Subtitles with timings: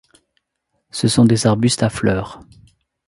[0.89, 2.39] Ce sont des arbustes à fleurs.